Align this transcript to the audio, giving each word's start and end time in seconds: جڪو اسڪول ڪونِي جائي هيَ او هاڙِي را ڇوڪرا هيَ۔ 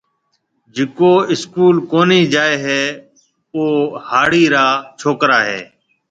جڪو 0.75 1.11
اسڪول 1.31 1.75
ڪونِي 1.91 2.21
جائي 2.33 2.55
هيَ 2.65 2.81
او 3.55 3.63
هاڙِي 4.07 4.43
را 4.53 4.67
ڇوڪرا 4.99 5.39
هيَ۔ 5.49 5.61